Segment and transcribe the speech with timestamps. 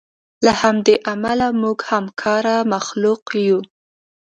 [0.45, 3.59] له همدې امله موږ همکاره مخلوق یو.